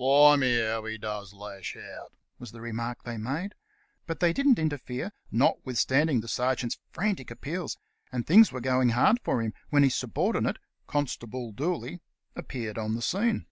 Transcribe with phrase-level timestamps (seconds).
[0.00, 3.56] "Blimey, how does he lash out!" was the remark they made.
[4.06, 7.76] But they didn't interfere, notwithstanding the sergeant's frantic appeals,
[8.12, 10.58] and things were going hard with him when his sub ordinate.
[10.86, 11.98] Constable Dooley,
[12.36, 13.46] appeared on the scene.